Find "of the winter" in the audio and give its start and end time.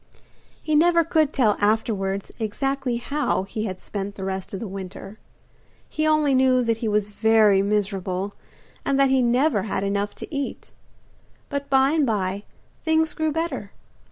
4.51-5.19